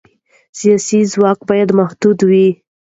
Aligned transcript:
سیاسي 0.59 0.99
ځواک 1.11 1.39
باید 1.49 1.69
محدود 1.79 2.17
وي 2.29 2.47